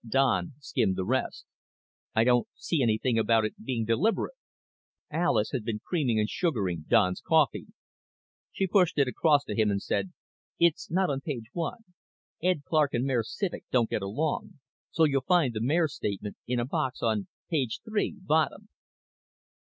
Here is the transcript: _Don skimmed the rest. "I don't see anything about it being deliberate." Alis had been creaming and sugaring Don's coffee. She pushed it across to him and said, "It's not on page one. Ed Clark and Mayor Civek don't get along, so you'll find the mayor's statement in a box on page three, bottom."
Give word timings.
_Don 0.09 0.55
skimmed 0.59 0.95
the 0.95 1.05
rest. 1.05 1.45
"I 2.15 2.23
don't 2.23 2.47
see 2.55 2.81
anything 2.81 3.19
about 3.19 3.45
it 3.45 3.63
being 3.63 3.85
deliberate." 3.85 4.33
Alis 5.11 5.51
had 5.51 5.63
been 5.63 5.79
creaming 5.85 6.19
and 6.19 6.27
sugaring 6.27 6.85
Don's 6.87 7.21
coffee. 7.21 7.67
She 8.51 8.65
pushed 8.65 8.97
it 8.97 9.07
across 9.07 9.43
to 9.43 9.55
him 9.55 9.69
and 9.69 9.79
said, 9.79 10.11
"It's 10.57 10.89
not 10.89 11.11
on 11.11 11.21
page 11.21 11.51
one. 11.53 11.83
Ed 12.41 12.63
Clark 12.63 12.95
and 12.95 13.05
Mayor 13.05 13.21
Civek 13.21 13.65
don't 13.69 13.91
get 13.91 14.01
along, 14.01 14.59
so 14.89 15.03
you'll 15.03 15.21
find 15.21 15.53
the 15.53 15.61
mayor's 15.61 15.93
statement 15.93 16.35
in 16.47 16.59
a 16.59 16.65
box 16.65 17.03
on 17.03 17.27
page 17.51 17.81
three, 17.85 18.17
bottom." 18.19 18.69